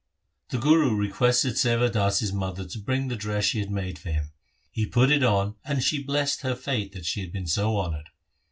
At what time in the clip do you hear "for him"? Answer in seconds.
3.99-4.31